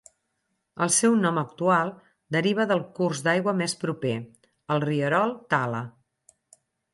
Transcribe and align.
El 0.85 0.91
seu 0.93 1.17
nom 1.25 1.35
actual 1.41 1.91
deriva 2.35 2.65
del 2.71 2.81
curs 3.01 3.21
d'aigua 3.27 3.53
més 3.61 3.77
proper, 3.85 4.15
el 4.77 4.83
rierol 4.87 5.35
Tala. 5.55 5.85